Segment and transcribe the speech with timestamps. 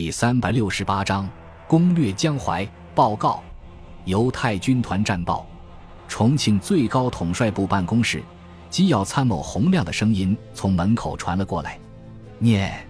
[0.00, 1.28] 第三百六十八章
[1.68, 3.42] 攻略江淮报告。
[4.06, 5.46] 犹太军团战报。
[6.08, 8.22] 重庆最高统帅部办公室，
[8.70, 11.78] 机要参谋洪亮的声音从门口传了过来。
[12.38, 12.82] 念。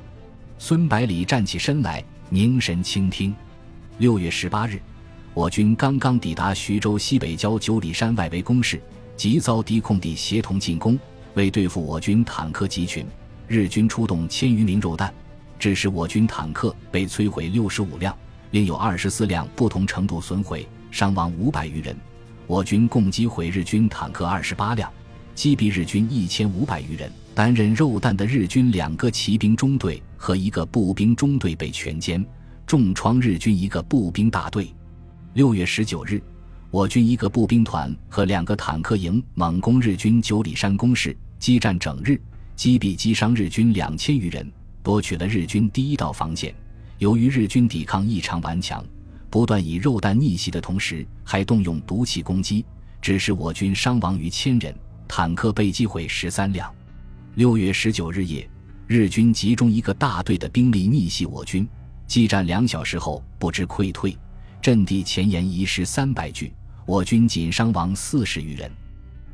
[0.56, 3.34] 孙百里站起身来，凝神倾听。
[3.98, 4.80] 六月十八日，
[5.34, 8.80] 我军刚刚抵达徐州西北郊九里山外围工事，
[9.16, 10.96] 即遭敌空地协同进攻。
[11.34, 13.04] 为对付我军坦克集群，
[13.48, 15.12] 日军出动千余名肉弹。
[15.60, 18.16] 致使我军坦克被摧毁六十五辆，
[18.50, 21.94] 另有二十四辆不同程度损毁，伤亡五百余人。
[22.46, 24.90] 我军共击毁日军坦克二十八辆，
[25.34, 27.12] 击毙日军一千五百余人。
[27.32, 32.24] 担任肉弹的日军两个骑兵中队和一个步兵中队被全歼，
[32.66, 34.74] 重创日军一个步兵大队。
[35.34, 36.20] 六月十九日，
[36.70, 42.20] 我军一个步兵团和两个坦克营猛攻日军九里山工事，激战整日，
[42.56, 44.50] 击毙击伤日军两千余人。
[44.82, 46.54] 夺取了日军第一道防线。
[46.98, 48.84] 由于日军抵抗异常顽强，
[49.30, 52.64] 不断以肉弹逆袭的同时，还动用毒气攻击，
[53.00, 54.74] 致使我军伤亡逾千人，
[55.08, 56.70] 坦克被击毁十三辆。
[57.36, 58.48] 六月十九日夜，
[58.86, 61.66] 日军集中一个大队的兵力逆袭我军，
[62.06, 64.16] 激战两小时后不知溃退，
[64.60, 66.52] 阵地前沿遗失三百具，
[66.84, 68.70] 我军仅伤亡四十余人。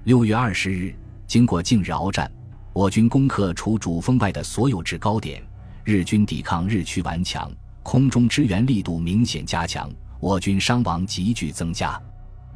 [0.05, 0.95] 六月二十日，
[1.27, 2.31] 经过近日鏖战。
[2.77, 5.43] 我军攻克除主峰外的所有制高点，
[5.83, 7.51] 日军抵抗日趋顽强，
[7.83, 11.99] 空中支援力度明显加强，我军伤亡急剧增加。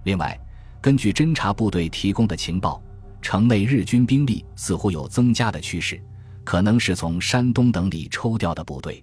[0.04, 0.38] 另外，
[0.78, 2.82] 根据侦察部队提供的情报，
[3.22, 5.98] 城内日军兵力似乎有增加的趋势，
[6.44, 9.02] 可能是从山东等里抽调的部队。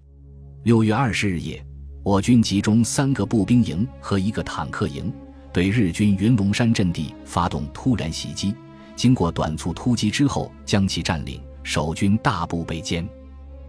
[0.66, 1.66] 六月二十日夜，
[2.04, 5.12] 我军集中三个步兵营和一个坦克营，
[5.52, 8.54] 对日军云龙山阵地发动突然袭击。
[8.98, 13.08] 经过短促突击之后，将其占领，守军大部被歼。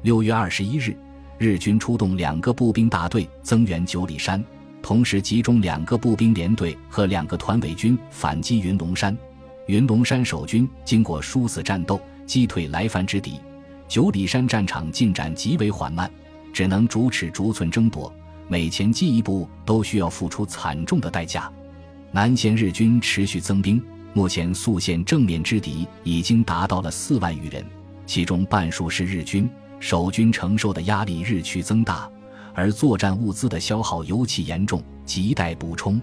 [0.02, 0.96] 六月二十一日，
[1.36, 4.42] 日军出动两个步兵大队增援九里山，
[4.80, 9.16] 同时集中两个步兵连队和两个团伪军反击云龙山。
[9.66, 13.38] 云龙山守军经过殊死战斗，击退来犯之敌。
[13.86, 16.10] 九里山战场进展极为缓慢，
[16.54, 18.10] 只能逐尺逐寸争夺，
[18.48, 21.52] 每前进一步都需要付出惨重的代价。
[22.12, 23.78] 南线日军持续增兵。
[24.14, 27.64] 目前宿县正面之敌已经达到了四万余人，
[28.06, 29.48] 其中半数是日军，
[29.78, 32.10] 守军承受的压力日趋增大，
[32.54, 36.00] 而作战物资的消耗尤其严重，亟待补充。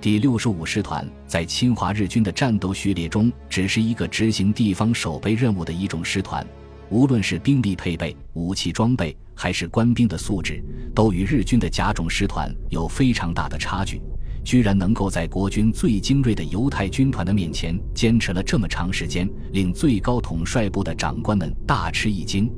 [0.00, 6.46] 第六十五师团在侵华日军的战斗序列中，只是一个执行地方守备任务的一种师团，
[6.90, 10.62] 无论是兵力配备、武器装备，还是官兵的素质，
[10.94, 14.00] 都与日军的甲种师团有非常大的差距。
[14.44, 22.52] 居然能够在国军最精锐的犹太军团的面前坚持了这么长时间，令最高统帅部的长官们大吃一惊。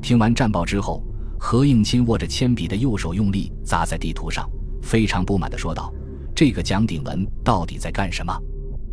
[0.00, 1.02] 听完战报之后，
[1.38, 4.48] 何应钦握着铅笔的右手用力砸在地图上，
[4.80, 5.92] 非常不满地说道
[6.36, 8.32] ：“这个蒋鼎文到底在干什么？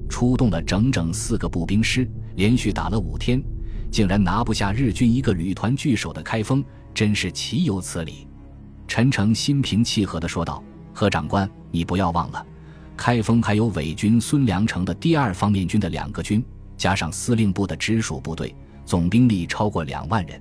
[0.09, 3.41] 出动了整整四个步兵师，连续打了五天，
[3.91, 6.63] 竟然拿不下日军一个旅团据守的开封，
[6.94, 8.28] 真是岂有此理！”
[8.88, 10.62] 陈诚心平气和地说道。
[11.01, 12.45] 何长官，你不要忘了，
[12.95, 16.45] 开封还有伪军孙良诚的第二方面军的两个军，
[16.78, 20.39] 加上司令部的直属部队，总兵力超过两万人。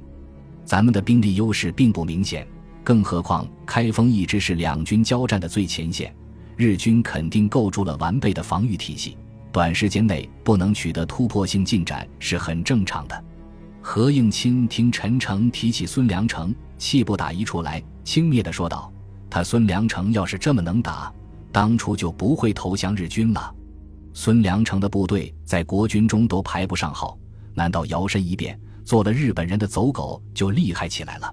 [0.63, 2.47] 咱们的兵力优势并不明显，
[2.85, 6.15] 更何况开封一直是两军交战的最前线，
[6.59, 9.17] 日军肯定构筑了完备的防御体系，
[9.51, 13.25] 短时间内不能取得突破性进展是很正常的。
[13.81, 18.93] 何应钦听陈诚提起孙良诚，气不打一处来，轻蔑地说道。
[19.31, 21.13] 他孙良诚要是这么能打，
[21.53, 23.55] 当初就不会投降日军了。
[24.13, 27.17] 孙良诚的部队在国军中都排不上号，
[27.55, 31.33] 难道摇身一变做了日本人的走狗就厉害起来了？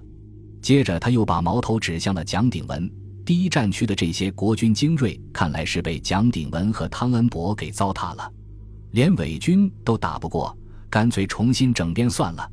[0.62, 2.90] 接着他又把矛头指向了蒋鼎文。
[3.24, 8.32] 第一战区的这些国军精锐，看来是被蒋鼎文和汤恩伯给糟蹋了，
[8.92, 10.56] 连伪军都打不过，
[10.88, 12.50] 干脆重新整编算了。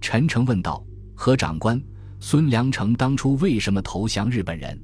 [0.00, 0.84] 陈诚问道
[1.14, 1.80] ：“何长官？”
[2.22, 4.78] 孙良诚当初为什么投降日本人？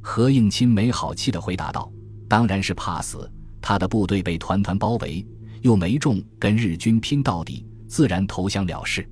[0.00, 1.92] 何应钦没好气地回答道
[2.26, 3.30] ：“当然是怕死，
[3.60, 5.24] 他的部队被团团包围，
[5.60, 9.06] 又没中跟日军拼到底，自然投降了事。”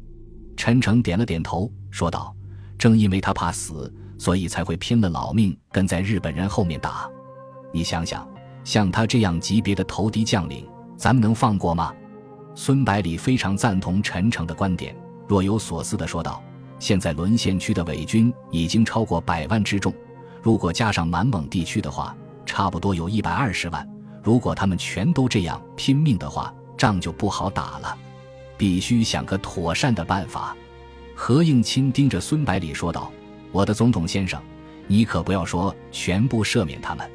[0.56, 2.35] 陈诚点了点头，说道
[2.79, 7.06] ：“正因为他怕死，所以才会拼了老命跟在日本人后面打。
[7.71, 8.26] 你想想，
[8.64, 10.67] 像他这样级别的投敌将领，
[10.97, 11.94] 咱们能放过吗？”
[12.56, 14.97] 孙百里非常赞同陈诚的观点，
[15.29, 16.43] 若有所思地说道。
[16.79, 19.93] 现在沦陷区的伪军已经超过百万之众，
[20.43, 22.17] 如果加上满蒙地区的话，
[22.47, 23.89] 差不多有一百二十万。
[24.23, 27.97] 如果他们全都这样拼命的话，仗就不好打了。
[28.57, 30.57] 必须想个妥善的办法。
[31.15, 33.11] 何应钦盯着孙百里说道
[33.51, 34.41] ：“我的总统先生，
[34.87, 37.09] 你可不要说全部赦免他们。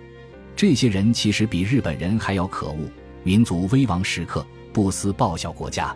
[0.56, 2.90] 这些人其实比日本人还要可恶，
[3.24, 5.96] 民族危亡时刻不思报效国家，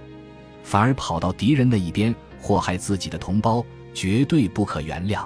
[0.64, 5.26] 反而跑到敌人的一边祸害自己的同胞，绝对不可原谅。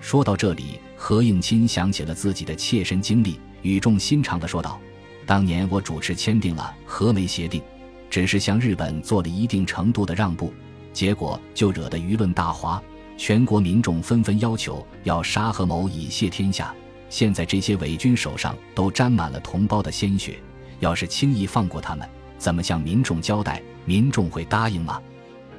[0.00, 4.78] 说到这里，何应钦想起了自己的切身经历，语重心长地说道
[5.26, 7.62] ：“当年我主持签订了和美协定，
[8.08, 10.52] 只是向日本做了一定程度的让步，
[10.92, 12.80] 结果就惹得舆论大哗，
[13.16, 16.74] 全国民众纷纷要求要杀何某以谢天下。”
[17.08, 20.40] 现在这些伪军手上都沾满了同胞的鲜血，
[20.80, 23.62] 要是轻易放过他们，怎么向民众交代？
[23.84, 25.00] 民众会答应吗？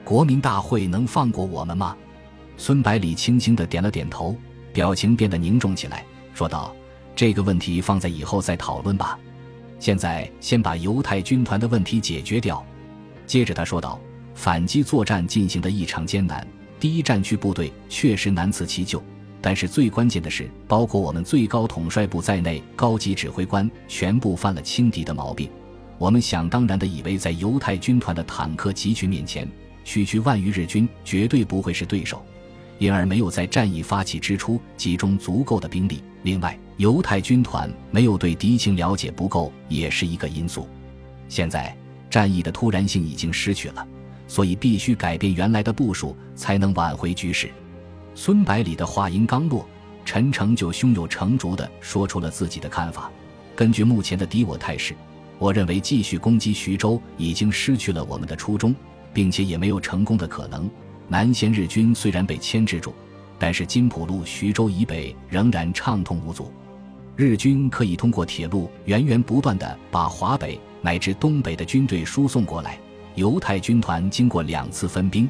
[0.07, 1.93] 国民大会能放过我们吗？
[2.55, 4.33] 孙百里轻轻的点了点头，
[4.71, 6.73] 表情变得凝重起来，说道
[7.13, 9.19] ：“这个问题放在以后再讨论吧，
[9.79, 12.65] 现在先把犹太军团的问题解决掉。”
[13.27, 13.99] 接着他说道
[14.33, 16.47] ：“反击作战进行的异常艰难，
[16.79, 19.03] 第一战区部队确实难辞其咎。”
[19.43, 25.49] 但是最关键的是，包括我们最高统帅部在内，高级指挥官全部犯了轻敌的毛病。
[25.97, 29.45] 我们想当然的以为，在犹太军团的坦克集群面前，
[29.87, 32.21] 区区万余日军绝对不会是对手，
[32.77, 36.03] 因而没有在战役发起之初集中足够的兵力。
[36.23, 40.67] 另外，犹太军团没有对敌情了解不够，也是一个因素。
[41.29, 41.73] 现在
[42.09, 43.87] 战役的突然性已经失去了，
[44.27, 47.49] 所以必须改变原来的部署，才能挽回局势。
[48.13, 49.65] 孙百里的话音刚落，
[50.03, 53.09] 陈诚就胸有成竹地说出了自己的看法。
[53.55, 54.93] 根据目前的敌我态势，
[55.39, 58.75] 我认为继续攻击徐州已经失去了我们的初衷，
[59.17, 60.69] 并且也没有成功的可能。
[61.07, 62.93] 南线日军虽然被牵制住，
[63.39, 66.53] 但是金浦路、徐州以北仍然畅通无阻。
[67.15, 72.77] 日军可以通过铁路源源不断地把华北乃至东北的军队输送过来。
[73.15, 75.27] 犹太军团经过两次分兵，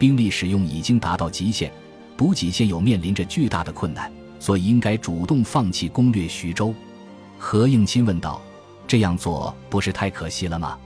[0.00, 1.70] 兵力使用已经达到极限。
[2.16, 4.10] 补给线又面临着巨大的困难，
[4.40, 6.74] 所以应该主动放弃攻略徐州。
[7.38, 8.42] 何应钦问道
[8.88, 10.76] ：“这样做不是太可惜了吗？”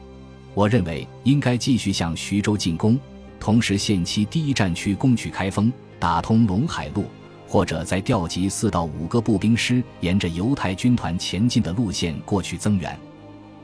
[0.55, 2.99] 我认为应该继续向徐州进攻，
[3.41, 7.07] 同时限期第一战区攻取开封，打通陇海路，
[7.49, 12.99] 或者再调集四到五个步兵师，沿着犹太军团前进的路线过去增援。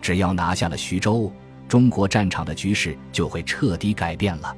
[0.01, 1.31] 只要拿下了徐州，
[1.69, 4.57] 中国战场的局势就会彻底改变了。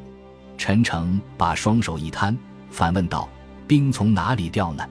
[0.56, 2.37] 陈诚把双手一摊。
[2.71, 3.29] 反问道
[3.67, 4.88] ：“兵从哪里调呢？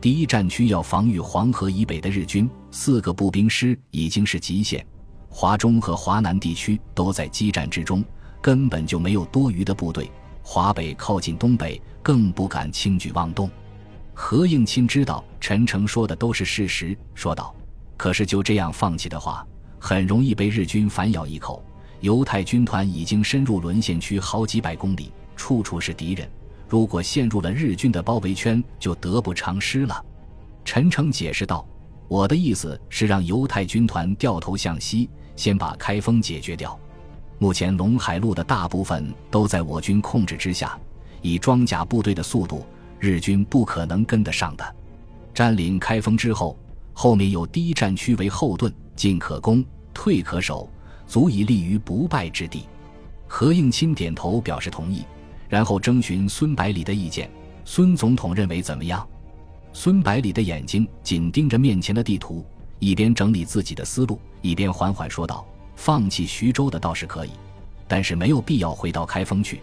[0.00, 4.84] 第一战区要防御黄河以北的日军，四个步兵师已经是极限。
[5.34, 8.04] 华中和华南地区都在激战之中，
[8.40, 10.08] 根本就没有多余的部队。
[10.42, 13.50] 华北靠近东北，更不敢轻举妄动。”
[14.14, 17.52] 何应钦知道陈诚说的都是事实，说道
[17.96, 19.44] ：“可是就这样放弃的话，
[19.78, 21.64] 很容易被日军反咬一口。
[22.00, 26.30] 犹太军团已经深入沦陷区好几百公里，处处是敌人。”
[26.68, 30.04] 如果陷入了日军的包围圈，就得不偿失了。
[30.64, 31.66] 陈诚解释道
[32.08, 36.78] ：“我的意思是让犹太军团掉头向西，先把开封解决掉。
[37.38, 40.78] 目前陇海路的大部分都在我军控制之下，
[41.20, 42.64] 以装甲部队的速度，
[43.00, 44.76] 日军不可能跟得上的。
[45.34, 46.56] 占领开封之后，
[46.92, 50.70] 后面有第一战区为后盾，进可攻，退可守，
[51.06, 52.68] 足以立于不败之地。”
[53.26, 55.04] 何应钦点头表示同意。
[55.48, 57.30] 然后征询孙百里的意见，
[57.64, 59.06] 孙总统认为怎么样？
[59.74, 62.44] 孙百里的眼睛紧盯着面前的地图，
[62.82, 65.46] 一边整理自己的思路，一边缓缓说道
[65.76, 67.30] ：“放弃徐州的倒是可以，
[67.86, 69.60] 但是没有必要回到开封去。”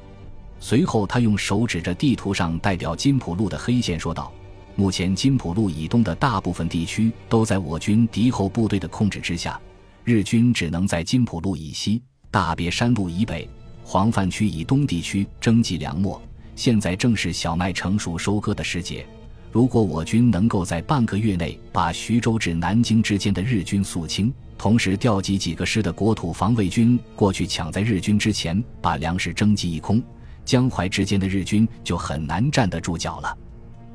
[0.62, 4.32] 随后，他用手指着地图上代表金浦路的黑线说道
[4.74, 9.60] ：“目前金浦路以东的大部分地区都在我军敌后部队的控制之下，
[10.06, 13.50] 日军只能在金浦路以西、大别山路以北。”
[13.84, 16.18] 黄泛区以东地区征集粮秣，
[16.56, 19.06] 现在正是小麦成熟收割的时节。
[19.52, 30.02] 如果我军能够在半个月内把徐州至南京之间的日军肃清，同时调集几个师的国土防卫军过去，抢在日军之前把粮食征集一空，
[30.46, 33.36] 江淮之间的日军就很难站得住脚了。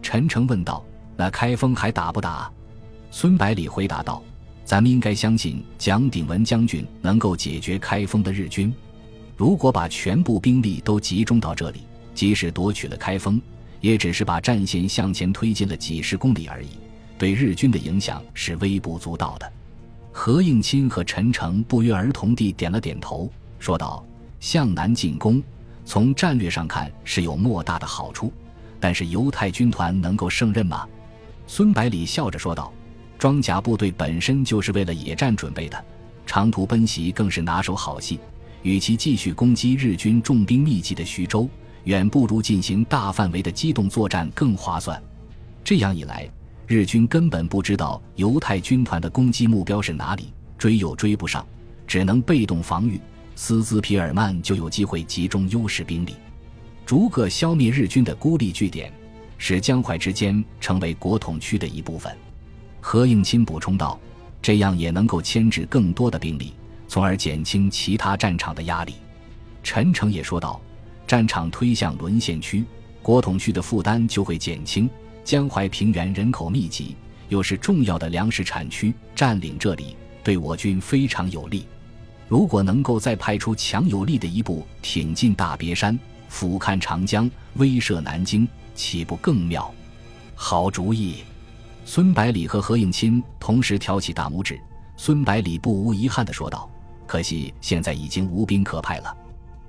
[0.02, 0.84] 陈诚问道
[1.16, 2.50] ：“那开封还打不打？”
[3.12, 4.20] 孙百里回答道
[4.64, 8.74] ：“咱们应该相信蒋鼎文将军能够解决开封的日军。”
[9.36, 11.80] 如果把全部兵力都集中到这里，
[12.14, 13.40] 即使夺取了开封，
[13.84, 16.68] 也只是把战线向前推进了几十公里而已，
[17.18, 19.52] 对日军的影响是微不足道的。
[20.10, 24.02] 何应钦和陈诚不约而同地点了点头，说道
[24.40, 25.42] ：“向南进攻，
[25.84, 28.32] 从战略上看是有莫大的好处，
[28.80, 30.88] 但是犹太军团能够胜任吗？”
[31.46, 32.72] 孙百里笑着说道
[33.20, 35.84] ：“装甲部队本身就是为了野战准备的，
[36.24, 38.18] 长途奔袭更是拿手好戏。”
[38.64, 41.46] 与其继续攻击日军重兵密集的徐州，
[41.84, 45.00] 远不如进行大范围的机动作战更划算。
[45.62, 46.28] 这样一来，
[46.66, 51.46] 日军根本不知道犹太军团的攻击目标是哪里，追又追不上，
[51.86, 53.00] 只能被动防御。
[53.36, 56.14] 斯兹皮尔曼就有机会集中优势兵力，
[56.86, 58.92] 逐个消灭日军的孤立据点，
[59.38, 62.16] 使江淮之间成为国统区的一部分。
[62.80, 63.98] 何应钦补充道
[64.40, 66.52] ：“这样也能够牵制更多的兵力，
[66.86, 68.94] 从而减轻其他战场的压力。”
[69.64, 70.60] 陈诚也说道
[71.14, 72.64] ：“战场推向沦陷区，
[73.00, 74.90] 国统区的负担就会减轻。
[75.22, 76.96] 江淮平原人口密集，
[77.28, 81.68] 又是重要的粮食产区，占领这里对我军非常有利。
[82.26, 85.96] 如果能够再派出强有力的一部挺进大别山，
[86.28, 89.72] 俯瞰长江，威慑南京，岂不更妙？
[90.34, 91.18] 好主意！”
[91.86, 94.58] 孙百里和何应钦同时挑起大拇指。
[94.96, 96.68] 孙百里不无遗憾地说道
[97.06, 99.16] ：“可惜现在已经无兵可派了。”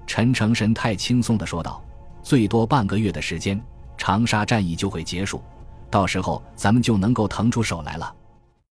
[0.08, 1.84] 陈诚神态轻松地说道
[2.22, 3.62] ：“最多半个月的时间，
[3.98, 5.42] 长沙战役就会结束，
[5.90, 8.14] 到时候咱们就能够腾出手来了。”